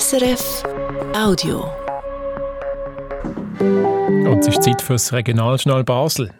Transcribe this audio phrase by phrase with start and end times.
[0.00, 0.62] SRF
[1.14, 1.66] Audio.
[3.60, 6.30] Und es ist Zeit für das Regionaljournal Basel.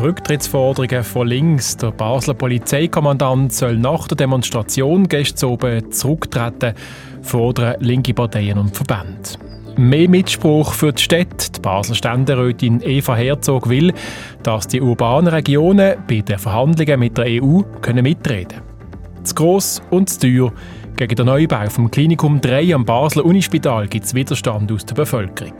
[0.00, 1.76] Rücktrittsforderungen von links.
[1.76, 6.72] Der Basler Polizeikommandant soll nach der Demonstration gestern oben zurücktreten,
[7.20, 9.28] fordern linke Parteien und Verbände.
[9.76, 11.52] Mehr Mitspruch für die Städte.
[11.54, 13.92] Die Basler Ständerätin Eva Herzog will,
[14.42, 19.24] dass die urbanen Regionen bei den Verhandlungen mit der EU können mitreden können.
[19.24, 20.52] Zu gross und zu teuer.
[20.96, 25.54] Gegen den Neubau vom Klinikum 3 am Basler Unispital gibt es Widerstand aus der Bevölkerung.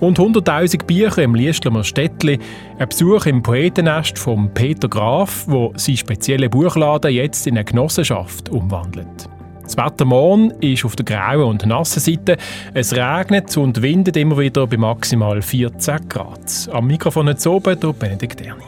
[0.00, 2.38] Und 100.000 Bücher im Liestlermer Städtli,
[2.78, 8.48] ein Besuch im Poetennest von Peter Graf, wo sein spezielle Buchladen jetzt in eine Genossenschaft
[8.48, 9.28] umwandelt.
[9.62, 12.36] Das Wetter morgen ist auf der grauen und nassen Seite.
[12.74, 16.68] Es regnet und windet immer wieder bei maximal 14 Grad.
[16.72, 18.64] Am Mikrofon jetzt oben Benedikt Erni.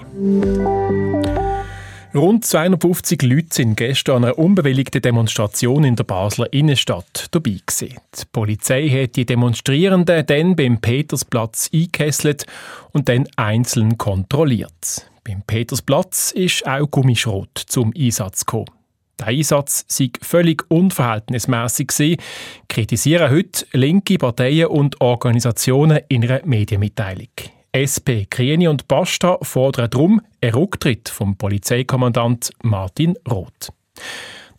[2.15, 7.99] Rund 250 Leute sind gestern an einer unbewilligten Demonstration in der Basler Innenstadt dabei gewesen.
[8.17, 12.47] Die Polizei hat die Demonstrierenden dann beim Petersplatz eingekesselt
[12.93, 15.11] und dann einzeln kontrolliert.
[15.25, 18.71] Beim Petersplatz ist auch Gummischrot zum Einsatz gekommen.
[19.19, 22.23] Der Einsatz sei völlig unverhältnismäßig gewesen,
[22.69, 27.27] kritisieren heute linke Parteien und Organisationen in einer Medienmitteilung.
[27.75, 33.73] SP, Krieni und Basta fordern darum einen Rücktritt vom Polizeikommandant Martin Roth.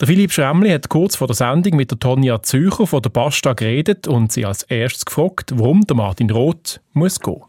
[0.01, 3.53] Der Philipp Schremli hat kurz vor der Sendung mit der Tonja Zücher von der Basta
[3.53, 7.41] geredet und sie als erstes gefragt, warum der Martin Roth muss gehen.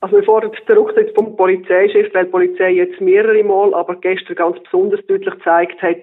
[0.00, 4.34] Also wir fordern den Rücktritt vom Polizeichef, weil die Polizei jetzt mehrere Mal, aber gestern
[4.34, 6.02] ganz besonders deutlich gezeigt hat,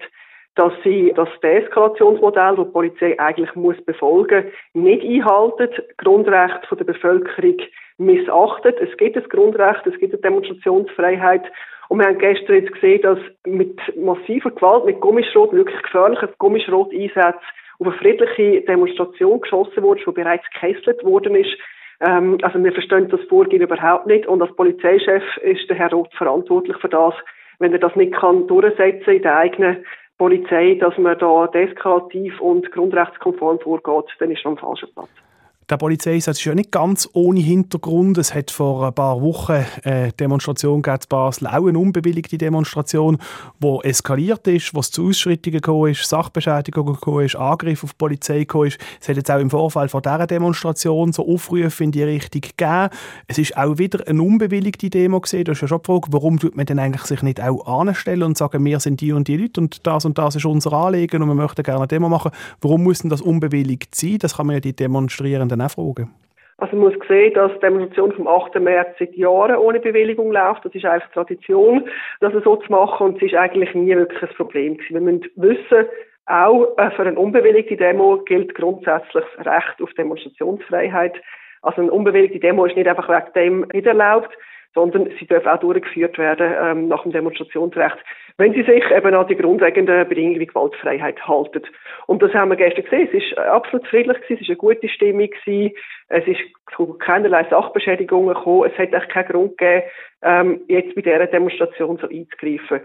[0.54, 7.56] dass sie das Deeskalationsmodell, das die Polizei eigentlich muss befolgen, nicht einhalten, Grundrechte der Bevölkerung
[7.98, 8.76] missachtet.
[8.80, 11.44] Es gibt ein Grundrecht, es gibt eine Demonstrationsfreiheit.
[11.88, 17.40] Und wir haben gestern jetzt gesehen, dass mit massiver Gewalt, mit Gummischrot, wirklich gefährlichen Gummischrot-Einsätzen
[17.78, 21.56] auf eine friedliche Demonstration geschossen wurde, die bereits gekesselt worden ist.
[22.00, 24.26] Ähm, also wir verstehen das Vorgehen überhaupt nicht.
[24.26, 27.14] Und als Polizeichef ist der Herr Roth verantwortlich für das,
[27.58, 29.84] wenn er das nicht kann durchsetzen in der eigenen
[30.18, 35.23] Polizei, dass man da deeskalativ und grundrechtskonform vorgeht, dann ist er am falschen Platz.
[35.70, 38.18] Der Polizeieinsatz ist ja nicht ganz ohne Hintergrund.
[38.18, 43.16] Es hat vor ein paar Wochen eine Demonstration in Basel, auch eine unbewilligte Demonstration,
[43.62, 47.96] die eskaliert ist, wo es zu Ausschreitungen gekommen ist, Sachbeschädigungen gekommen ist, Angriff auf die
[47.96, 48.78] Polizei gekommen ist.
[49.00, 52.90] Es hat jetzt auch im Vorfall von dieser Demonstration so Aufrufe in die Richtung gegeben.
[53.26, 55.44] Es ist auch wieder eine unbewilligte Demo gesehen.
[55.44, 58.36] Du hast ja schon gefragt, warum tut man denn eigentlich sich nicht auch anstellen und
[58.36, 61.28] sagen, wir sind die und die Leute und das und das ist unser Anliegen und
[61.28, 62.32] wir möchten gerne eine Demo machen.
[62.60, 64.18] Warum muss denn das unbewilligt sein?
[64.18, 66.10] Das kann man ja die Demonstrierenden dann auch fragen.
[66.58, 68.54] Also man muss sehen, dass die Demonstration vom 8.
[68.60, 70.64] März seit Jahren ohne Bewilligung läuft.
[70.64, 71.88] Das ist einfach Tradition,
[72.20, 74.94] das so zu machen und es ist eigentlich nie wirklich ein Problem gewesen.
[74.94, 75.88] Wir müssen wissen,
[76.26, 81.20] auch äh, für eine unbewilligte Demo gilt grundsätzlich das Recht auf Demonstrationsfreiheit.
[81.62, 84.30] Also eine unbewilligte Demo ist nicht einfach wegen dem nicht erlaubt,
[84.74, 87.96] sondern sie dürfen auch durchgeführt werden ähm, nach dem Demonstrationsrecht,
[88.36, 91.62] wenn sie sich eben an die grundlegenden Bedingungen wie Gewaltfreiheit halten.
[92.06, 93.08] Und das haben wir gestern gesehen.
[93.12, 95.74] Es ist absolut friedlich gewesen, es ist eine gute Stimmung gewesen,
[96.08, 96.40] es ist
[96.74, 99.86] zu keinerlei Sachbeschädigungen gekommen, es hat echt keinen Grund gegeben,
[100.22, 102.80] ähm, jetzt bei dieser Demonstration so einzugreifen.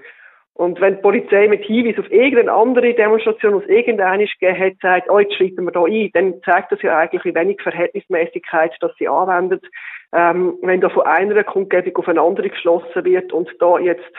[0.60, 5.10] Und wenn die Polizei mit Hinweis auf irgendeine andere Demonstration, aus irgendeiner gegeben hat, sagt,
[5.10, 8.92] oh, jetzt schreiten wir da ein, dann zeigt das ja eigentlich, wie wenig Verhältnismäßigkeit dass
[8.98, 9.64] sie anwendet.
[10.12, 14.12] Ähm, wenn da von einer Kundgebung auf eine andere geschlossen wird und da jetzt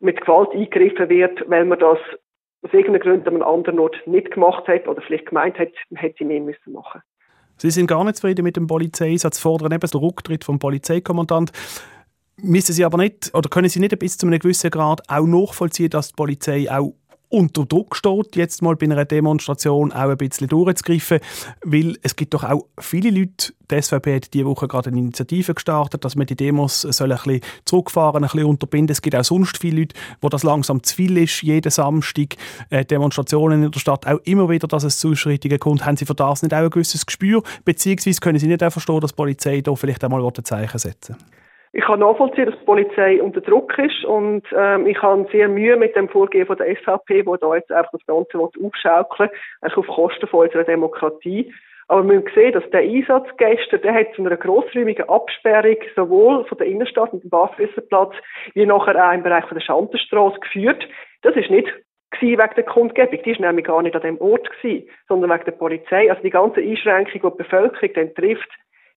[0.00, 1.98] mit Gewalt eingegriffen wird, weil man das
[2.62, 6.14] aus irgendeinem Grund an einem anderen Ort nicht gemacht hat oder vielleicht gemeint hat, hätte
[6.18, 7.02] sie mehr müssen machen.
[7.56, 11.52] Sie sind gar nicht zufrieden mit dem Polizeisatz, fordern eben den Rücktritt vom Polizeikommandant
[12.36, 15.90] müssen sie aber nicht, oder können sie nicht bis zu einem gewissen Grad auch nachvollziehen,
[15.90, 16.94] dass die Polizei auch
[17.34, 21.18] unter Druck steht, jetzt mal bei einer Demonstration auch ein bisschen durchzugreifen,
[21.64, 25.52] weil es gibt doch auch viele Leute, die SVP hat diese Woche gerade eine Initiative
[25.52, 28.92] gestartet, dass man die Demos ein bisschen zurückfahren, ein bisschen unterbinden.
[28.92, 32.36] Es gibt auch sonst viele Leute, wo das langsam zu viel ist, jeden Samstag
[32.70, 35.84] äh, Demonstrationen in der Stadt, auch immer wieder, dass es zu Ausschreitungen kommt.
[35.84, 39.00] Haben Sie für das nicht auch ein gewisses Gespür, beziehungsweise können Sie nicht auch verstehen,
[39.00, 41.43] dass die Polizei da vielleicht einmal ein Zeichen setzen will?
[41.76, 45.76] Ich kann nachvollziehen, dass die Polizei unter Druck ist und ähm, ich habe sehr Mühe
[45.76, 49.28] mit dem Vorgehen von der SVP, wo da jetzt einfach das Ganze aufschaukeln
[49.60, 51.52] will, auf Kosten von unserer Demokratie.
[51.88, 56.44] Aber wir müssen sehen, dass der Einsatz gestern, der hat zu einer grossräumigen Absperrung sowohl
[56.44, 58.14] von der Innenstadt mit dem Baswisserplatz
[58.54, 60.86] wie nachher auch im Bereich von der Schanterstraße geführt.
[61.22, 61.66] Das ist nicht
[62.20, 63.18] wegen der Kundgebung.
[63.24, 66.08] Die ist nämlich gar nicht an dem Ort gewesen, sondern wegen der Polizei.
[66.08, 68.48] Also die ganze Einschränkung, die die Bevölkerung dann trifft,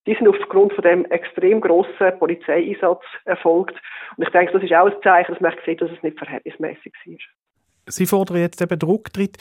[0.08, 3.76] die sind aufgrund von dem extrem grossen Polizeieinsatz erfolgt.
[4.16, 6.94] Und ich denke, das ist auch ein Zeichen, dass man sieht, dass es nicht verhältnismäßig
[7.06, 7.16] war.
[7.88, 9.38] Sie fordern jetzt eben den Rücktritt.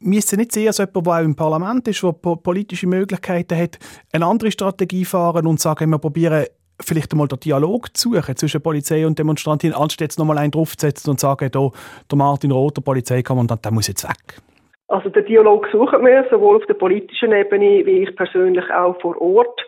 [0.00, 3.78] müsste nicht sehen als jemand, der auch im Parlament ist, der politische Möglichkeiten hat,
[4.12, 6.46] eine andere Strategie fahren und sagen, wir probieren
[6.82, 11.10] vielleicht einmal den Dialog zu suchen zwischen Polizei und Demonstranten, anstatt jetzt nochmal einen draufzusetzen
[11.10, 11.70] und zu sagen, da,
[12.10, 14.40] der Martin Roth, der Polizeikommandant, der muss jetzt weg.
[14.88, 19.20] Also den Dialog suchen wir sowohl auf der politischen Ebene wie ich persönlich auch vor
[19.20, 19.60] Ort.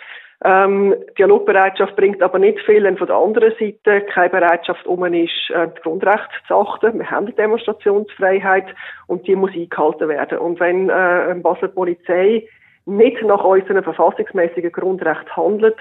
[0.44, 5.50] Ähm, Dialogbereitschaft bringt aber nicht viel, wenn von der anderen Seite keine Bereitschaft um ist,
[5.50, 6.98] äh, die Grundrechte zu achten.
[6.98, 8.66] Wir haben die Demonstrationsfreiheit
[9.06, 10.38] und die muss eingehalten werden.
[10.38, 12.48] Und wenn äh, Basler Polizei
[12.86, 15.76] nicht nach unseren verfassungsmäßigen Grundrechten handelt,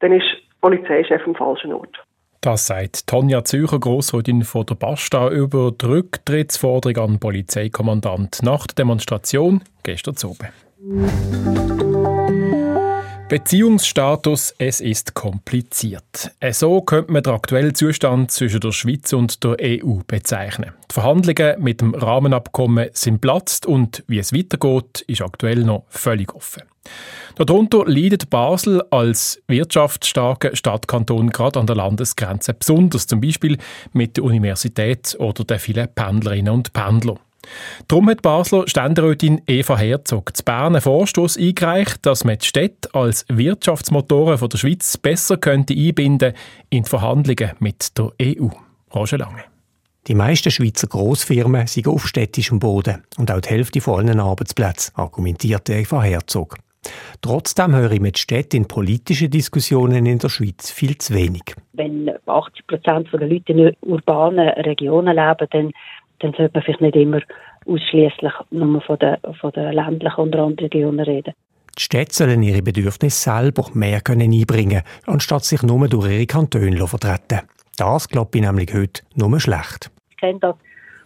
[0.00, 1.96] dann ist die Polizeichef am falschen Ort.
[2.42, 8.66] Das sagt Tonja Zücher, Grossrätin von der Basta, über die Rücktrittsforderung an den Polizeikommandant nach
[8.66, 10.48] der Demonstration gestern oben.
[13.32, 16.32] Beziehungsstatus, es ist kompliziert.
[16.50, 20.72] So könnte man den aktuellen Zustand zwischen der Schweiz und der EU bezeichnen.
[20.90, 26.34] Die Verhandlungen mit dem Rahmenabkommen sind platzt und wie es weitergeht, ist aktuell noch völlig
[26.34, 26.64] offen.
[27.36, 33.56] Darunter leidet Basel als wirtschaftsstarker Stadtkanton gerade an der Landesgrenze, besonders zum Beispiel
[33.94, 37.18] mit der Universität oder den vielen Pendlerinnen und Pendlern.
[37.88, 42.88] Darum hat Basler Ständerätin Eva Herzog zu Bern einen Vorstoß eingereicht, dass man die Städte
[42.94, 46.34] als Wirtschaftsmotoren der Schweiz besser könnte einbinden
[46.70, 48.48] in die Verhandlungen mit der EU.
[48.94, 49.44] Roger Lange.
[50.08, 54.94] Die meisten Schweizer Grossfirmen sind auf städtischem Boden und auch die Hälfte von allen Arbeitsplätzen,
[54.96, 56.56] argumentierte Eva Herzog.
[57.20, 61.42] Trotzdem höre ich mit Städten in politischen Diskussionen in der Schweiz viel zu wenig.
[61.72, 65.72] Wenn 80 Prozent der Leute in urbanen Regionen leben, dann,
[66.22, 67.20] dann sollte man vielleicht nicht immer
[67.66, 71.34] ausschließlich nur von den, von den ländlichen und Randregionen reden.
[71.78, 76.86] Die Städte sollen ihre Bedürfnisse selber mehr können einbringen anstatt sich nur durch ihre Kantone
[76.86, 77.40] vertreten.
[77.78, 79.90] Das glaube ich nämlich heute nur schlecht.
[80.10, 80.54] Ich kenne das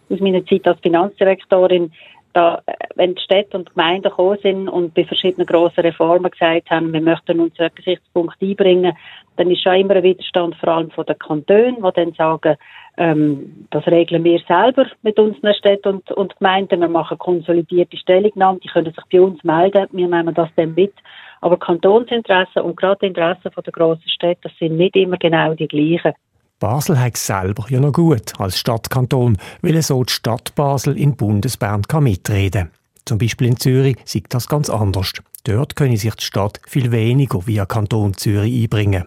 [0.09, 1.91] aus meiner Zeit als Finanzdirektorin
[2.37, 2.61] da,
[2.95, 7.01] wenn die Städte und Gemeinden gekommen sind und bei verschiedenen grossen Reformen gesagt haben, wir
[7.01, 8.95] möchten unseren Gesichtspunkt einbringen,
[9.37, 12.55] dann ist schon immer ein Widerstand, vor allem von den Kantonen, die dann sagen,
[12.97, 16.81] ähm, das regeln wir selber mit unseren Städten und, und Gemeinden.
[16.81, 20.93] Wir machen konsolidierte Stellungnahmen, die können sich bei uns melden, wir nehmen das dann mit.
[21.41, 25.67] Aber Kantonsinteressen und gerade die Interessen der grossen Städte, das sind nicht immer genau die
[25.67, 26.13] gleichen.
[26.59, 31.15] Basel hat es selber ja noch gut als Stadtkanton, weil so die Stadt Basel in
[31.15, 32.71] Bundesbern kann mitreden
[33.05, 35.13] Zum Beispiel in Zürich sieht das ganz anders.
[35.43, 39.05] Dort können sich die Stadt viel weniger via Kanton Zürich einbringen.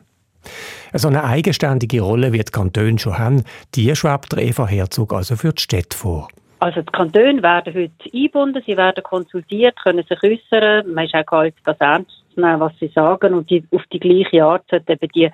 [0.92, 3.42] So eine eigenständige Rolle wird Kanton schon haben,
[3.74, 6.28] die schwebt der Eva Herzog also für die Städte vor.
[6.60, 10.92] Also die Kantone werden heute eingebunden, sie werden konsultiert, können sich äußern.
[10.92, 13.98] Man ist auch gehalten, das ernst zu nehmen, was sie sagen und die, auf die
[13.98, 15.30] gleiche Art sollte eben die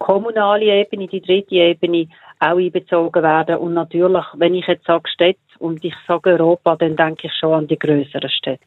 [0.00, 2.08] kommunale Ebene, die dritte Ebene
[2.40, 3.56] auch einbezogen werden.
[3.58, 7.54] Und natürlich, wenn ich jetzt sage Städte und ich sage Europa, dann denke ich schon
[7.54, 8.64] an die größeren Städte.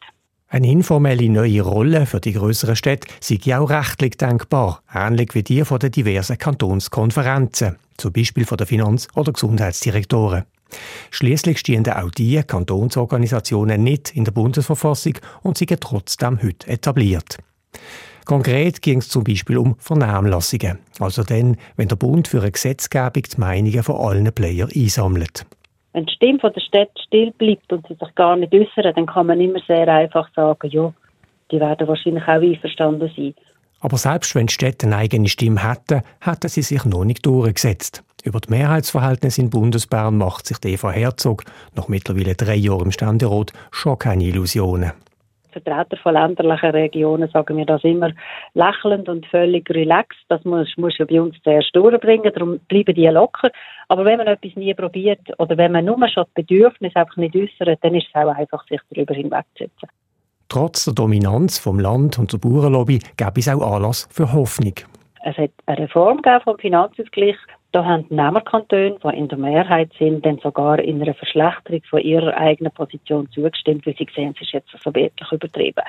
[0.48, 5.42] Eine informelle neue Rolle für die größeren Städte sei ja auch rechtlich denkbar, ähnlich wie
[5.42, 10.44] die von den diversen Kantonskonferenzen, zum Beispiel von der Finanz- oder Gesundheitsdirektoren.
[11.10, 17.38] Schließlich stehen auch die Kantonsorganisationen nicht in der Bundesverfassung und sind trotzdem heute etabliert.
[18.24, 23.22] Konkret ging es zum Beispiel um Vernehmlassungen, also dann, wenn der Bund für eine Gesetzgebung
[23.22, 25.44] die Meinungen von allen Playern einsammelt.
[25.92, 29.06] Wenn die Stimme von der Stadt still bleibt und sie sich gar nicht äußern, dann
[29.06, 30.92] kann man immer sehr einfach sagen, ja,
[31.50, 33.34] die werden wahrscheinlich auch einverstanden sein.
[33.80, 38.02] Aber selbst wenn die Städte eine eigene Stimme hätten, hätten sie sich noch nicht durchgesetzt.
[38.24, 43.52] Über die Mehrheitsverhältnisse in Bundesbern macht sich Eva Herzog nach mittlerweile drei Jahren im Ständerat
[43.70, 44.92] schon keine Illusionen.
[45.54, 48.10] Vertreter von ländlichen Regionen sagen mir das immer
[48.54, 50.24] lächelnd und völlig relaxed.
[50.28, 53.50] Das muss, muss ja bei uns zuerst durchbringen, darum bleiben die locker.
[53.88, 57.34] Aber wenn man etwas nie probiert oder wenn man nur schon das Bedürfnis einfach nicht
[57.34, 59.88] äußert, dann ist es auch einfach, sich darüber hinwegzusetzen.
[60.48, 64.74] Trotz der Dominanz vom Land und der Bauernlobby gäbe es auch Anlass für Hoffnung.
[65.24, 67.36] Es hat eine Reform vom Finanzausgleich
[67.74, 72.00] da haben die Nehmerkantone, die in der Mehrheit sind, dann sogar in einer Verschlechterung von
[72.00, 75.82] ihrer eigenen Position zugestimmt, weil sie sehen, es ist jetzt so wirklich übertrieben.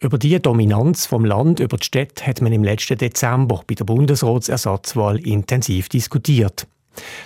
[0.00, 3.84] Über die Dominanz vom Land über die Städte hat man im letzten Dezember bei der
[3.84, 6.66] Bundesratsersatzwahl intensiv diskutiert.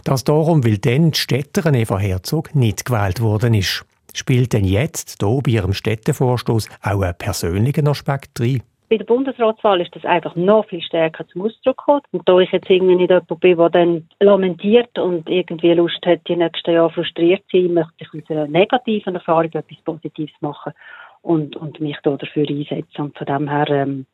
[0.04, 3.86] Das darum, weil dann die Städterin Eva Herzog nicht gewählt worden ist.
[4.12, 8.62] Spielt denn jetzt hier bei ihrem Städtevorstoß auch einen persönlichen Aspekt rein?
[8.94, 12.02] Bei der Bundesratswahl ist das einfach noch viel stärker zum Ausdruck gekommen.
[12.12, 16.20] Und da ich jetzt irgendwie nicht jemand bin, der dann lamentiert und irgendwie Lust hat,
[16.28, 20.74] die nächsten Jahre frustriert zu sein, möchte ich aus einer negativen Erfahrung etwas Positives machen
[21.22, 23.02] und, und mich da dafür einsetzen.
[23.02, 24.06] Und von dem her ähm,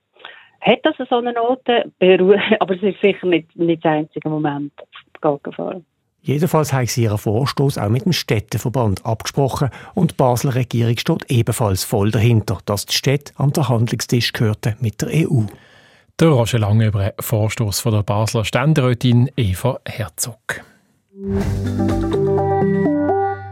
[0.63, 1.93] hat das so eine Note,
[2.59, 5.85] aber es ist sicher nicht, nicht der einzige Moment auf Galgenfahren.
[6.23, 11.31] Jedenfalls haben sie ihren Vorstoß auch mit dem Städteverband abgesprochen und die Basler Regierung steht
[11.31, 15.45] ebenfalls voll dahinter, dass die Städte am Verhandlungstisch gehörten mit der EU.
[16.19, 20.63] Der Roger Lange über einen Vorstoß von der Basler Ständerätin Eva Herzog.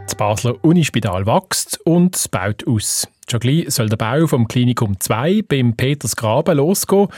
[0.04, 3.08] Das Basler Unispital wächst und baut aus.
[3.30, 7.08] Schon gleich soll der Bau vom Klinikum 2 beim Petersgraben losgehen.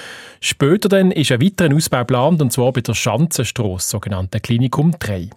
[0.40, 5.30] Später dann ist ein weiterer Ausbau geplant, und zwar bei der Schanzenstrasse, sogenannten Klinikum 3.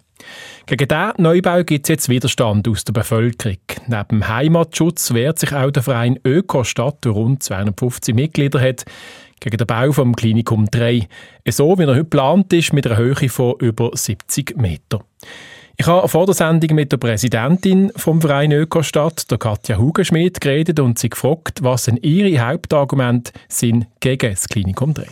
[0.66, 3.58] Gegen diesen Neubau gibt es jetzt Widerstand aus der Bevölkerung.
[3.86, 8.84] Neben Heimatschutz wehrt sich auch der Verein Ökostadt, der rund 250 Mitglieder hat,
[9.40, 11.06] gegen den Bau vom Klinikum 3.
[11.48, 15.02] So wie er heute geplant ist, mit einer Höhe von über 70 Metern.
[15.76, 20.78] Ich habe vor der Sendung mit der Präsidentin vom Verein Ökostadt, der Katja Hugenschmidt, geredet
[20.78, 25.02] und sie gefragt, was denn ihre Hauptargumente sind gegen das Klinikum 3.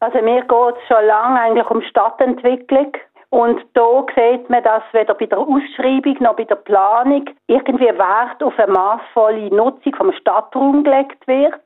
[0.00, 2.92] Also mir geht es schon lange eigentlich um Stadtentwicklung.
[3.30, 8.42] Und da sieht man, dass weder bei der Ausschreibung noch bei der Planung irgendwie Wert
[8.42, 11.60] auf eine maßvolle Nutzung vom Stadtraum gelegt wird.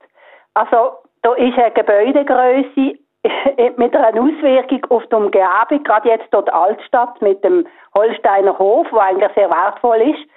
[0.53, 0.93] Also
[1.23, 2.99] da ist eine Gebäudegröße
[3.79, 8.99] mit einer Auswirkung auf die Umgebung, gerade jetzt dort Altstadt mit dem Holsteiner Hof, wo
[8.99, 10.29] eigentlich sehr wertvoll ist.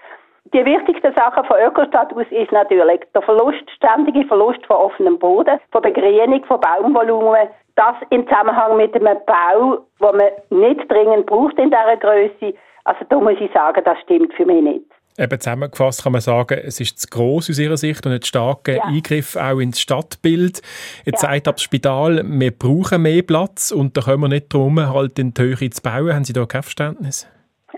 [0.54, 5.60] Die wichtigste Sache von Ökostadt aus ist natürlich der Verlust, ständige Verlust von offenem Boden,
[5.74, 7.50] von Begrünung, von Baumvolumen.
[7.78, 12.54] Das im Zusammenhang mit einem Bau, wo man nicht dringend braucht in dieser Größe.
[12.84, 14.86] Also da muss ich sagen, das stimmt für mich nicht.
[15.20, 18.74] Eben zusammengefasst kann man sagen, es ist zu gross aus Ihrer Sicht und ein starker
[18.74, 18.84] ja.
[18.84, 20.62] Eingriff auch ins Stadtbild.
[21.06, 21.30] Jetzt ja.
[21.30, 25.34] sagt das Spital, wir brauchen mehr Platz und da können wir nicht drum, halt in
[25.34, 26.14] die Höhe zu bauen.
[26.14, 27.28] Haben Sie da kein Verständnis?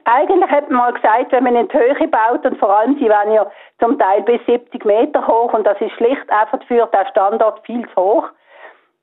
[0.05, 3.07] Eigentlich hat man mal gesagt, wenn man in die Höhe baut und vor allem, sie
[3.07, 7.07] werden ja zum Teil bis 70 Meter hoch und das ist schlicht einfach für den
[7.11, 8.25] Standort viel zu hoch,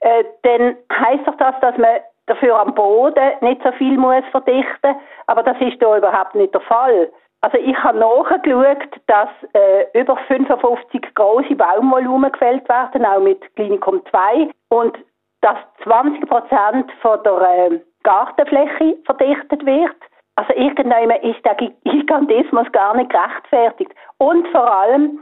[0.01, 4.97] äh, dann heißt doch das, dass man dafür am Boden nicht so viel muss verdichten,
[5.27, 7.11] aber das ist da überhaupt nicht der Fall.
[7.43, 14.03] Also ich habe nachgeschaut, dass äh, über 55 große Baumvolumen gefällt werden, auch mit Klinikum
[14.11, 14.99] 2 und
[15.43, 19.97] dass 20 Prozent von der äh, Gartenfläche verdichtet wird.
[20.37, 23.93] Also irgendwann ist der Gigantismus gar nicht gerechtfertigt.
[24.19, 25.21] Und vor allem,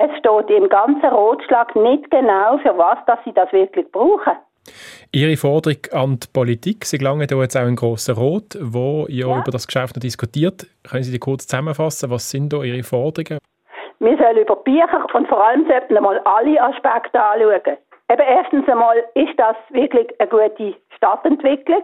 [0.00, 4.34] es steht im ganzen Rotschlag nicht genau, für was dass sie das wirklich brauchen.
[5.12, 9.26] Ihre Forderung an die Politik, Sie gelangen da jetzt auch in grossen Rot, wo ja,
[9.26, 10.66] ja, über das Geschäft noch diskutiert.
[10.88, 12.10] Können Sie die kurz zusammenfassen?
[12.10, 13.38] Was sind da Ihre Forderungen?
[14.00, 17.78] Wir sollen über Bücher und vor allem sollten wir mal alle Aspekte anschauen.
[18.10, 21.82] Eben erstens einmal, ist das wirklich eine gute Stadtentwicklung?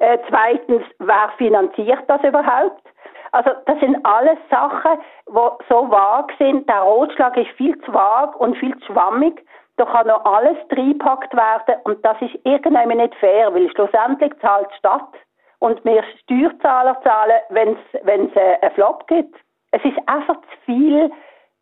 [0.00, 2.82] Äh, zweitens, wer finanziert das überhaupt?
[3.32, 6.68] Also das sind alles Sachen, die so vag sind.
[6.68, 9.44] Der Rotschlag ist viel zu vag und viel zu schwammig.
[9.76, 14.68] Da kann noch alles reingepackt werden und das ist irgendwann nicht fair, weil schlussendlich zahlt
[14.72, 15.14] die Stadt
[15.60, 17.76] und wir Steuerzahler zahlen, wenn
[18.26, 19.36] es äh, einen Flop gibt.
[19.70, 21.10] Es ist einfach zu viel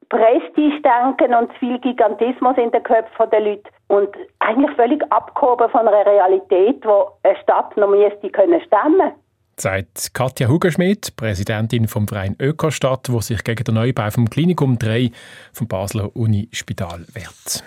[0.09, 5.87] Prestige-Denken und zu viel Gigantismus in den Köpfen der Leute und eigentlich völlig abgehoben von
[5.87, 9.13] einer Realität, wo eine Stadt noch müsste können stemmen
[9.61, 15.11] sagt Katja Hugerschmidt, Präsidentin vom Verein Ökostadt, wo sich gegen den Neubau vom Klinikum 3
[15.53, 17.65] vom Basler Unispital wehrt.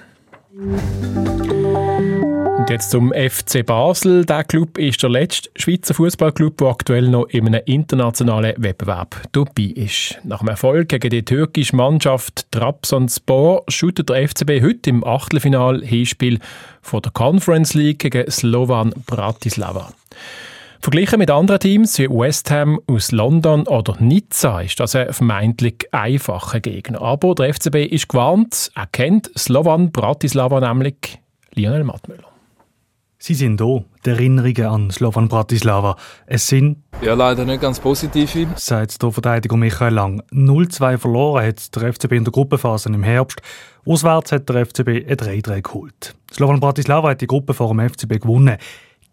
[2.60, 4.26] Und jetzt zum FC Basel.
[4.26, 9.72] Der Club ist der letzte Schweizer Fußballclub, der aktuell noch in einem internationalen Wettbewerb dabei
[9.76, 10.20] ist.
[10.24, 16.40] Nach dem Erfolg gegen die türkische Mannschaft Trabzonspor shootet der FCB heute im Achtelfinal Hinspiel
[16.92, 19.94] der Conference League gegen Slovan Bratislava.
[20.82, 25.88] Verglichen mit anderen Teams wie West Ham aus London oder Nizza ist das ein vermeintlich
[25.92, 27.02] einfacher Gegner.
[27.02, 31.20] Aber der FCB ist gewarnt, er kennt Slovan Bratislava nämlich
[31.54, 32.24] Lionel Mattmüller.
[33.18, 35.98] Sie sind da, die Erinnerungen an Slovan Bratislava.
[36.26, 36.78] Es sind...
[37.02, 38.48] Ja, leider nicht ganz positive.
[38.56, 40.24] Sagt der Verteidiger Michael Lang.
[40.32, 43.42] 0-2 verloren hat der FCB in der Gruppenphase im Herbst.
[43.86, 46.16] Auswärts hat der FCB ein 3-3 geholt.
[46.32, 48.58] Slovan Bratislava hat die Gruppe vor dem FCB gewonnen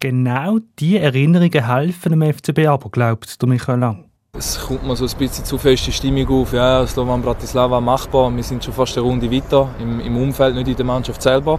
[0.01, 4.05] genau diese Erinnerungen helfen dem FCB aber, glaubt der Michael Lang.
[4.39, 6.53] Es kommt mir so ein bisschen zu feste Stimmung auf.
[6.53, 8.35] Ja, Slovan Bratislava machbar.
[8.35, 11.59] Wir sind schon fast eine Runde weiter im, im Umfeld, nicht in der Mannschaft selber.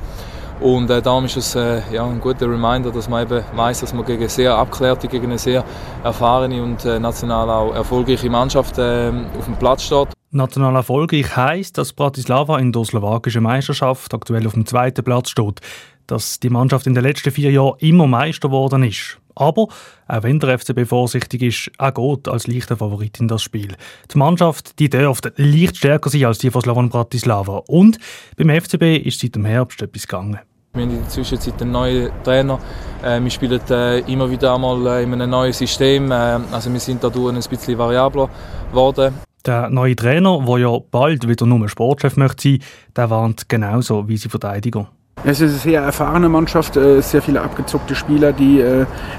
[0.60, 3.94] Und äh, darum ist es äh, ja, ein guter Reminder, dass man eben weiß, dass
[3.94, 5.64] man gegen sehr abgeklärte, gegen eine sehr
[6.04, 10.10] erfahrene und äh, national auch erfolgreiche Mannschaft äh, auf dem Platz steht.
[10.32, 15.62] National erfolgreich heisst, dass Bratislava in der slowakischen Meisterschaft aktuell auf dem zweiten Platz steht
[16.08, 19.20] dass die Mannschaft in den letzten vier Jahren immer Meister geworden ist.
[19.36, 19.68] Aber,
[20.08, 23.76] auch wenn der FCB vorsichtig ist, er geht als leichter Favorit in das Spiel.
[24.12, 27.64] Die Mannschaft die dürfte leicht stärker sein als die von Slovan Bratislava.
[27.68, 28.00] Und
[28.36, 30.40] beim FCB ist seit dem Herbst etwas gegangen.
[30.74, 32.60] Wir haben in der Zwischenzeit einen neuen Trainer.
[33.04, 36.12] Äh, wir spielen äh, immer wieder einmal äh, in einem neuen System.
[36.12, 38.30] also wir sind dadurch ein bisschen variabler
[38.70, 39.14] geworden.
[39.46, 42.60] Der neue Trainer, der ja bald wieder nur Sportchef möchte sein,
[42.96, 44.90] der warnt genauso wie sie Verteidiger.
[45.24, 48.64] Es ist eine sehr erfahrene Mannschaft, sehr viele abgezockte Spieler, die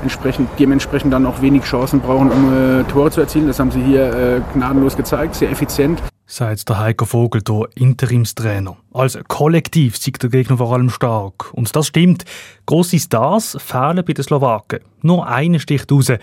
[0.03, 3.47] entsprechend, dementsprechend dann auch wenig Chancen brauchen, um Tore zu erzielen.
[3.47, 8.77] Das haben sie hier gnadenlos gezeigt, sehr effizient sagt der Heiko Vogel, der Interimstrainer.
[8.93, 11.53] Als Kollektiv sieht der Gegner vor allem stark.
[11.55, 12.25] Und das stimmt.
[12.67, 14.81] Grosse Stars fehlen bei den Slowaken.
[15.01, 16.21] Nur einer sticht raus, der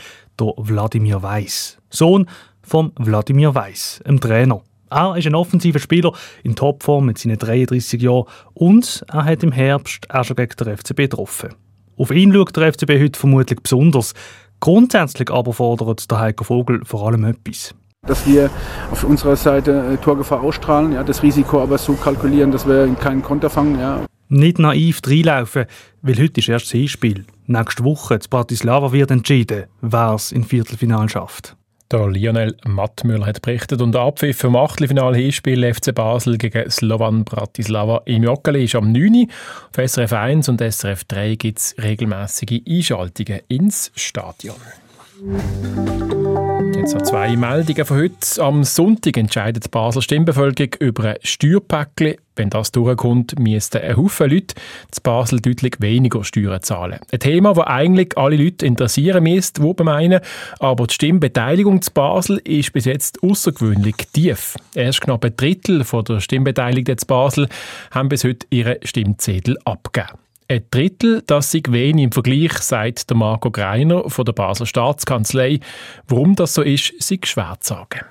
[0.57, 1.79] Wladimir Weiss.
[1.89, 2.29] Sohn
[2.61, 4.61] von Wladimir Weiss, dem Trainer.
[4.95, 9.51] Er ist ein offensiver Spieler in Topform mit seinen 33 Jahren und er hat im
[9.51, 11.49] Herbst auch schon gegen den FCB getroffen.
[11.97, 14.13] Auf ihn schaut der FCB heute vermutlich besonders.
[14.61, 17.75] Grundsätzlich aber fordert der Heiko Vogel vor allem etwas
[18.07, 18.51] dass wir
[18.91, 23.23] auf unserer Seite äh, Torgefahr ausstrahlen, ja, das Risiko aber so kalkulieren, dass wir keinen
[23.23, 23.79] Konter fangen.
[23.79, 24.05] Ja.
[24.29, 25.65] Nicht naiv reinlaufen,
[26.03, 27.25] weil heute ist erst das Hinspiel.
[27.47, 31.57] Nächste Woche in Bratislava wird entschieden, wer es in Viertelfinal schafft.
[31.91, 37.23] Der Lionel Mattmüller hat berichtet und der Abpfiff vom Achtelfinal Hinspiel FC Basel gegen Slovan
[37.23, 39.27] Bratislava im Joggeli ist am 9.
[39.69, 44.55] Auf SRF 1 und SRF 3 gibt es regelmäßige Einschaltungen ins Stadion.
[46.85, 48.43] Jetzt noch zwei Meldungen von heute.
[48.43, 52.17] Am Sonntag entscheidet die Basler Stimmbevölkerung über ein Steuerpäckchen.
[52.35, 54.53] Wenn das durchkommt, müssten ein Haufen Leute
[54.91, 56.99] zu Basel deutlich weniger Steuern zahlen.
[57.11, 60.19] Ein Thema, das eigentlich alle Leute interessieren müsste, wo meinen,
[60.59, 64.55] aber die Stimmbeteiligung zu Basel ist bis jetzt außergewöhnlich tief.
[64.75, 67.49] Erst knapp ein Drittel der Stimmbeteiligten zu Basel
[67.89, 70.19] haben bis heute ihre Stimmzettel abgegeben.
[70.47, 75.59] Ein Drittel, das sei wenig im Vergleich, sagt der Marco Greiner von der Basler Staatskanzlei.
[76.07, 78.01] Warum das so ist, sei schwer zu sagen.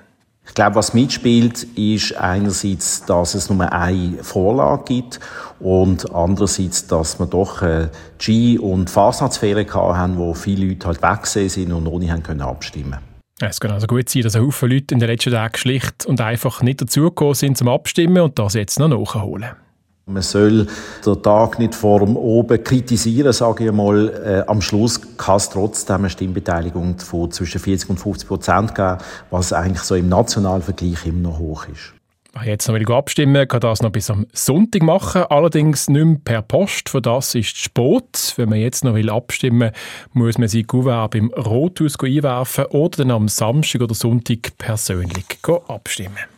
[0.45, 5.19] Ich glaube, was mitspielt, ist einerseits, dass es nur eine Vorlage gibt
[5.61, 7.87] und andererseits, dass wir doch äh,
[8.17, 12.97] G- und Fasnachtsferien haben, wo viele Leute halt weg sind und ohne haben können abstimmen
[13.41, 16.21] es kann also gut sein, dass ein Haufen Leute in den letzten Tagen schlicht und
[16.21, 19.49] einfach nicht dazugekommen sind zum Abstimmen und das jetzt noch nachholen.
[20.07, 20.67] Man soll
[21.03, 24.09] den Tag nicht vor oben kritisieren, sage ich mal.
[24.09, 28.99] Äh, am Schluss kann es trotzdem eine Stimmbeteiligung von zwischen 40 und 50 Prozent geben,
[29.31, 31.95] was eigentlich so im nationalen Vergleich immer noch hoch ist.
[32.33, 36.19] Wer jetzt noch will abstimmen kann das noch bis am Sonntag machen, allerdings nicht mehr
[36.23, 36.89] per Post.
[36.89, 38.33] Für das ist Sport.
[38.35, 39.71] Wenn man jetzt noch will abstimmen
[40.13, 45.25] muss man sein Gouverne beim Rothaus einwerfen oder dann am Samstag oder Sonntag persönlich
[45.67, 46.34] abstimmen.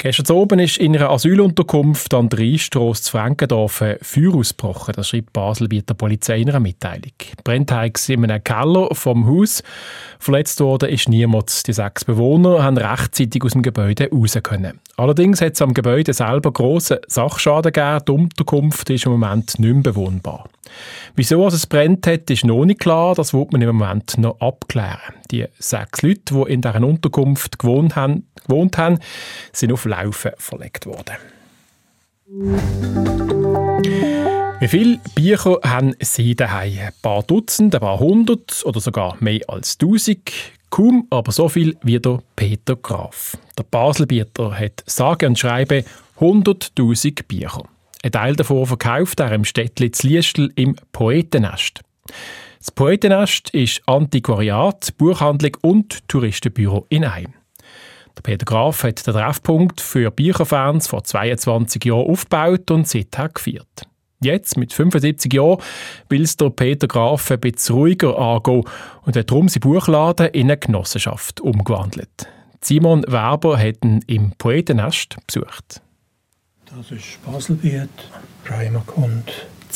[0.00, 4.94] Gestern oben ist in einer Asylunterkunft an der Rheinstrasse zu Frankendorf ein Feuer ausgebrochen.
[4.94, 7.10] Das schreibt Basel bei der Polizei in einer Mitteilung.
[7.42, 9.60] Brennt in einem Keller vom Haus.
[10.20, 11.66] Verletzt worden ist niemand.
[11.66, 14.78] Die sechs Bewohner haben rechtzeitig aus dem Gebäude raus können.
[14.96, 18.04] Allerdings hat es am Gebäude selber grossen Sachschaden gegeben.
[18.06, 20.48] Die Unterkunft ist im Moment nicht mehr bewohnbar.
[21.16, 23.14] Wieso es brennt hat, ist noch nicht klar.
[23.14, 25.14] Das wird man im Moment noch abklären.
[25.30, 28.98] Die sechs Leute, die in dieser Unterkunft gewohnt haben, gewohnt haben
[29.52, 31.16] sind auf Laufen verlegt worden.
[34.60, 36.78] Wie viele Bücher haben Sie daheim?
[36.78, 40.30] Ein paar Dutzend, ein paar hundert oder sogar mehr als tausend?
[40.68, 43.38] Kaum, aber so viel wie der Peter Graf.
[43.56, 45.84] Der Baselbieter hat sage und schreibe
[46.20, 47.62] 100.000 Bücher.
[48.02, 51.80] Ein Teil davon verkauft er im Städtli Liestel im Poetennest.
[52.58, 57.34] Das Poetennest ist Antiquariat, Buchhandlung und Touristenbüro in einem.
[58.16, 63.86] Der Peter Graf hat den Treffpunkt für Bücherfans vor 22 Jahren aufgebaut und seither geführt.
[64.20, 65.62] Jetzt, mit 75 Jahren,
[66.08, 68.64] will es der Peter Graf ein bisschen ruhiger angehen
[69.02, 72.28] und hat darum sein Buchladen in eine Genossenschaft umgewandelt.
[72.60, 75.80] Simon Werber hat ihn im Poetennest besucht.
[76.76, 77.88] Das ist Baselbiet,
[78.44, 79.24] Primerkund,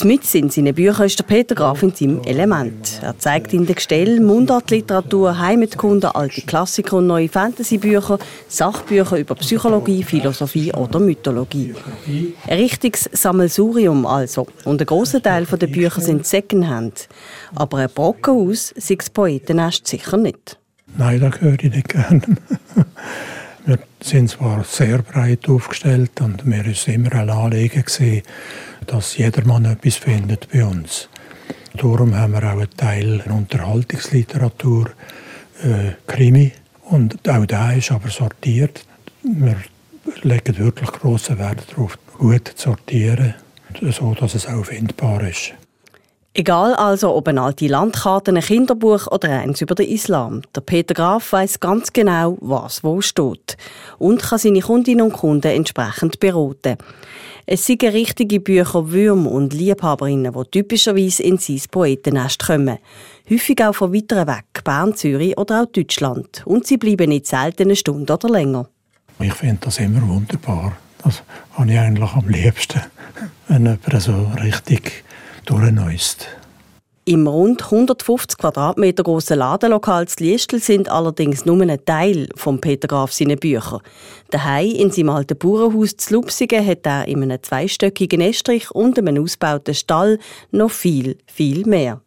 [0.05, 2.99] mit in seinen Büchern ist der Peter Graf in seinem Element.
[3.03, 10.03] Er zeigt in den Gestell Mundartliteratur, Heimatkunden, alte Klassiker und neue Fantasybücher, Sachbücher über Psychologie,
[10.03, 11.75] Philosophie oder Mythologie.
[12.49, 14.49] Ein richtiges Sammelsurium also.
[14.65, 17.09] Und ein grosser Teil der Bücher sind Secondhand.
[17.55, 20.59] Aber ein Brocken aus sei das Poetennest sicher nicht.
[20.99, 22.23] Nein, das gehöre ich nicht gerne.
[23.65, 28.23] Wir sind zwar sehr breit aufgestellt und mir ist immer ein Anliegen gewesen,
[28.87, 31.09] dass jedermann etwas findet bei uns.
[31.75, 34.91] Darum haben wir auch einen Teil Unterhaltungsliteratur,
[35.63, 36.53] äh, Krimi
[36.91, 38.85] und auch da ist aber sortiert.
[39.23, 39.57] Wir
[40.23, 43.35] legen wirklich großen Wert darauf, gut zu sortieren,
[43.81, 45.55] so dass es auch findbar ist.
[46.35, 50.41] Egal also, ob eine alte Landkarte, ein Kinderbuch oder eins über den Islam.
[50.55, 53.59] Der Peter Graf weiß ganz genau, was wo steht
[53.99, 56.79] und kann seine Kundinnen und Kunden entsprechend beraten.
[57.45, 62.79] Es sind richtige Bücher Würm und Liebhaberinnen, die typischerweise in sein Poetennest kommen.
[63.29, 66.43] Häufig auch von weiteren weg, Bern, Zürich oder auch Deutschland.
[66.47, 68.69] Und sie bleiben nicht selten eine Stunde oder länger.
[69.21, 70.79] Ich finde das immer wunderbar.
[71.05, 72.81] Das habe ich eigentlich am liebsten,
[73.49, 75.05] wenn jemand so richtig
[75.47, 76.29] durchnäust.
[77.05, 82.87] Im rund 150 Quadratmeter grossen Ladenlokal zu Liestel sind allerdings nur ein Teil von Peter
[82.87, 83.81] Graf seiner Bücher.
[84.31, 89.21] Daheim in seinem alten Bauernhaus zu Lupsigen hat er in einem zweistöckigen Estrich und einem
[89.21, 90.21] ausgebauten Stall
[90.53, 92.01] noch viel, viel mehr.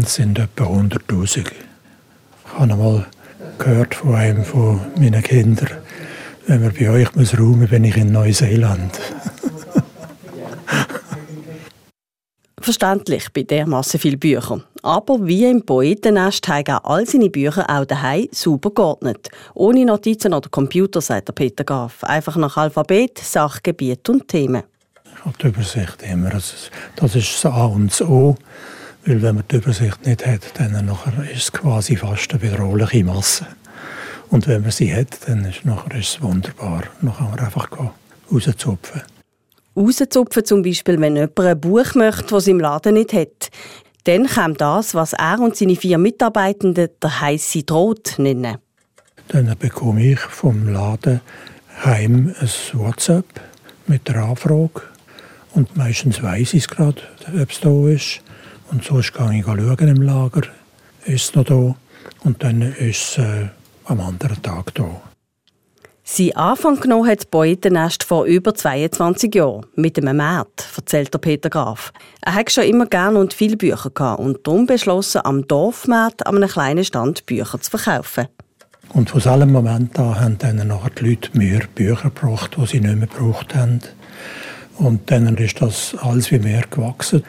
[0.00, 1.38] Es sind etwa 100'000.
[1.38, 3.06] Ich habe einmal
[3.58, 5.78] gehört von einem von meinen Kindern,
[6.46, 9.00] wenn man bei euch muss räumen, bin ich in Neuseeland.
[12.62, 14.62] Verständlich bei dermassen vielen Büchern.
[14.82, 19.30] Aber wie im Poetennest haben auch all seine Bücher auch daheim super geordnet.
[19.54, 22.04] Ohne Notizen oder Computer, sagt der Peter Graf.
[22.04, 24.62] Einfach nach Alphabet, Sachgebiet und Themen.
[25.04, 26.30] Ich habe die Übersicht immer.
[26.30, 26.70] Das
[27.16, 28.36] ist das A und das O.
[29.04, 30.88] Weil wenn man die Übersicht nicht hat, dann
[31.32, 33.46] ist es quasi fast eine bedrohliche Masse.
[34.30, 35.62] Und wenn man sie hat, dann ist
[35.98, 36.84] es wunderbar.
[37.00, 37.68] Dann kann man einfach
[38.30, 39.02] rauszupfen
[39.76, 43.50] rauszupfen, zum Beispiel, wenn jemand ein Buch möchte, das im Laden nicht hat.
[44.04, 48.58] Dann kommt das, was er und seine vier Mitarbeitenden der heiße Droht nennen.
[49.28, 51.20] Dann bekomme ich vom Laden
[51.84, 53.26] heim ein WhatsApp
[53.86, 54.82] mit der Anfrage.
[55.54, 57.02] Und meistens weiß ich es gerade,
[57.40, 58.20] ob es da ist.
[58.70, 60.42] Und so gehe ich schauen im Lager,
[61.04, 61.74] ist es noch da.
[62.24, 63.48] Und dann ist es äh,
[63.84, 65.11] am anderen Tag da.
[66.14, 71.18] Sein Anfang genommen hat das Beutennest vor über 22 Jahren mit einem Markt, erzählt der
[71.18, 71.90] Peter Graf.
[72.20, 76.36] Er hat schon immer gerne und viele Bücher gehabt und darum beschlossen, am Dorfmarkt an
[76.36, 78.26] einem kleinen Stand Bücher zu verkaufen.
[78.92, 82.80] Und von diesem Moment an haben dann nachher die Leute mehr Bücher gebracht, die sie
[82.80, 83.80] nicht mehr gebraucht haben.
[84.76, 87.22] Und dann ist das alles wie mehr gewachsen.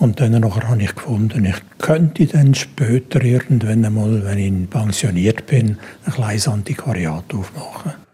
[0.00, 5.46] Und dann nachher habe ich gefunden, ich könnte dann später irgendwann einmal, wenn ich pensioniert
[5.46, 8.07] bin, ein kleines Antiquariat aufmachen.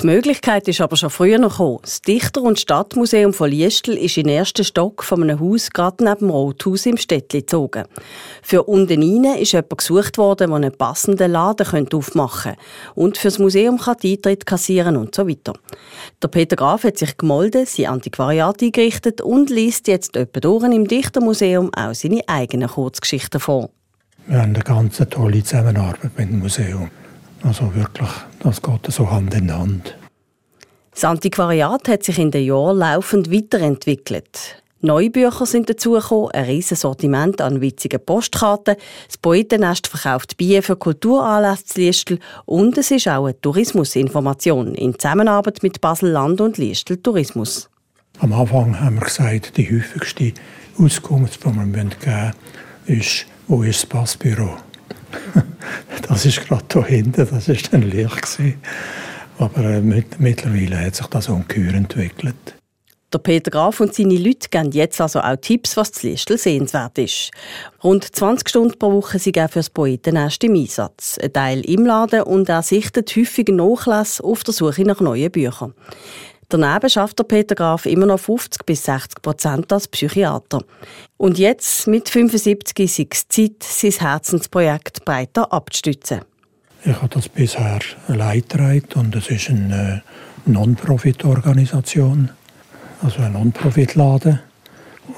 [0.00, 1.78] Die Möglichkeit ist aber schon früher noch gekommen.
[1.82, 6.02] Das Dichter- und Stadtmuseum von Liestel ist in den ersten Stock von einem Haus gerade
[6.02, 7.84] neben dem Rothaus im Städtli gezogen.
[8.42, 12.64] Für unten rein ist jemand gesucht worden, der einen passenden Laden aufmachen könnte
[12.96, 15.52] und für das Museum kann die Eintritt kassieren und so weiter.
[16.20, 21.70] Der Peter Graf hat sich gemolden, sein Antiquariat eingerichtet und liest jetzt durch im Dichtermuseum
[21.72, 23.70] auch seine eigenen Kurzgeschichten vor.
[24.26, 26.90] Wir haben eine ganz tolle Zusammenarbeit mit dem Museum.
[27.44, 28.08] Also wirklich,
[28.40, 29.96] das geht so Hand in Hand.
[30.92, 34.62] Das Antiquariat hat sich in den Jahren laufend weiterentwickelt.
[34.80, 38.76] Neue Bücher sind dazugekommen, ein riesiges Sortiment an witzigen Postkarten,
[39.06, 45.80] das Poetennest verkauft Bier für Kulturanlässe und es ist auch eine Tourismusinformation in Zusammenarbeit mit
[45.80, 47.70] Basel-Land und Liestel Tourismus.
[48.18, 50.32] Am Anfang haben wir gesagt, die häufigste
[50.78, 51.90] Auskunft, die wir geben
[52.86, 54.58] müssen, ist, wo ist das Passbüro?
[56.08, 58.38] Das ist gerade da hinten, das ist dann leicht
[59.38, 62.54] Aber äh, mit, mittlerweile hat sich das ungeheuer entwickelt.
[63.14, 66.98] Der Peter Graf und seine Leute geben jetzt also auch Tipps, was zu Listel sehenswert
[66.98, 67.30] ist.
[67.84, 71.16] Rund 20 Stunden pro Woche sind auch für das Poetennest im Einsatz.
[71.22, 75.74] Ein Teil im Laden und er sichtet häufig Nachlässe auf der Suche nach neuen Büchern.
[76.56, 80.62] Daneben schafft der Peter Graf immer noch 50 bis 60 Prozent als Psychiater.
[81.16, 86.20] Und jetzt, mit 75, ist es Zeit, sein Herzensprojekt breiter abzustützen.
[86.84, 88.44] Ich habe das bisher allein
[88.94, 90.04] und es ist eine
[90.46, 92.30] Non-Profit-Organisation,
[93.02, 94.38] also ein Non-Profit-Laden.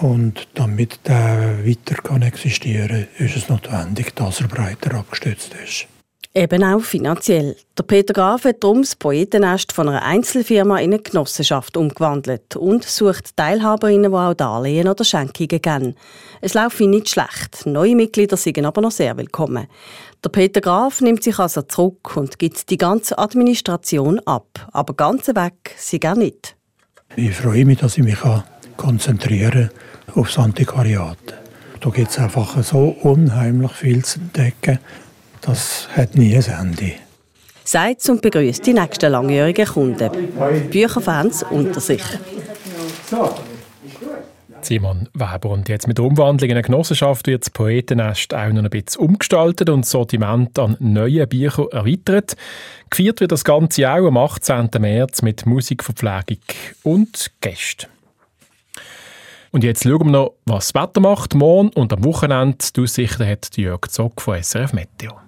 [0.01, 5.87] Und damit der weiter existieren kann, ist es notwendig, dass er breiter abgestützt ist.
[6.37, 7.57] Eben auch finanziell.
[7.79, 12.85] Der Peter Graf hat darum das Poetennest von einer Einzelfirma in eine Genossenschaft umgewandelt und
[12.85, 15.94] sucht Teilhaberinnen, die auch Darlehen oder Schenkungen geben.
[16.42, 17.64] Es läuft nicht schlecht.
[17.64, 19.66] Neue Mitglieder sind aber noch sehr willkommen.
[20.22, 24.68] Der Peter Graf nimmt sich also zurück und gibt die ganze Administration ab.
[24.72, 26.55] Aber ganz weg sie gar nicht.
[27.16, 28.18] Ich freue mich, dass ich mich
[28.77, 29.70] konzentrieren
[30.07, 31.16] kann auf das Antiquariat.
[31.81, 34.81] Da gibt es einfach so unheimlich viel zu entdecken
[35.40, 36.92] das hat nie ein Ende.
[37.64, 40.11] Sagt und begrüßt die nächsten langjährigen Kunden.
[40.70, 42.03] Bücherfans unter sich.
[44.66, 45.51] Simon Weber.
[45.51, 49.03] Und jetzt mit der Umwandlung in eine Genossenschaft wird das Poetennest auch noch ein bisschen
[49.03, 52.37] umgestaltet und das Sortiment an neuen Büchern erweitert.
[52.90, 54.70] Gefeiert wird das Ganze auch am 18.
[54.79, 56.38] März mit Musikverpflegung
[56.83, 57.87] und Gästen.
[59.53, 61.35] Und jetzt schauen wir noch, was das Wetter macht.
[61.35, 65.25] Morgen und am Wochenende die Aussichten hat Jörg Zock von SRF Meteo.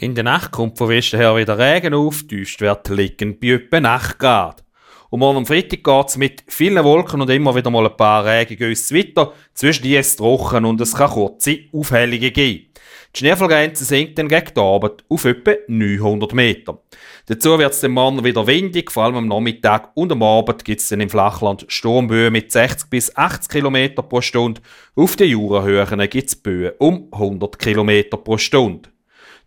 [0.00, 3.78] In der Nacht kommt von Westen her wieder Regen auf, die Ostwerte liegen bei etwa
[3.78, 4.64] 8 Grad.
[5.10, 8.24] Und morgen am Freitag geht es mit vielen Wolken und immer wieder mal ein paar
[8.24, 9.32] Regengüsse weiter.
[9.54, 12.66] Zwischen die ist trocken und es kann kurze Aufhellungen geben.
[13.12, 16.80] Die Schneefallgrenze sinkt dann gegen Abend auf etwa 900 Meter.
[17.26, 20.80] Dazu wird es dem Morgen wieder windig, vor allem am Nachmittag und am Abend gibt
[20.80, 24.60] es dann im Flachland Sturmböen mit 60 bis 80 km pro Stunde.
[24.94, 27.90] Auf den Jurahöhen gibt es Böen um 100 km
[28.22, 28.90] pro Stunde.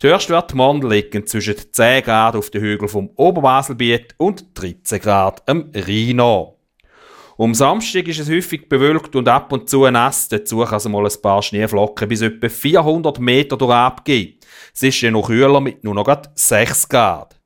[0.02, 5.70] Die Höchstwerte liegen zwischen 10 Grad auf den Hügeln vom Oberbaselbiet und 13 Grad am
[5.76, 6.20] Rhein
[7.38, 10.28] Um Samstag ist es häufig bewölkt und ab und zu nass.
[10.28, 14.40] Dazu kann es mal ein paar Schneeflocken bis etwa 400 Meter durch abgeben.
[14.74, 17.40] Es ist ja noch kühler mit nur noch 6 Grad.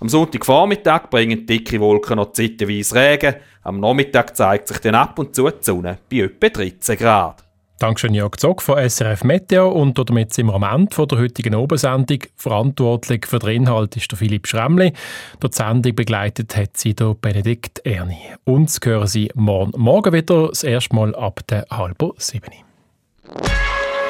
[0.00, 3.34] Am Sonntagvormittag bringen dicke Wolken noch zeitweise Regen.
[3.64, 7.47] Am Nachmittag zeigt sich dann ab und zu die Sonne bei etwa 13 Grad.
[7.78, 9.68] Dankeschön, Jörg Zock von SRF Meteo.
[9.68, 12.18] Und damit sind wir am Ende der heutigen Obersendung.
[12.34, 14.92] Verantwortlich für den Inhalt ist der Philipp Schremli.
[15.40, 18.18] Die Sendung begleitet hat sie der Benedikt Erni.
[18.44, 22.50] Uns hören Sie morgen, morgen wieder, das erste Mal ab der halben sieben.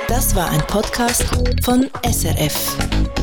[0.08, 1.26] Das war ein Podcast
[1.62, 3.17] von SRF.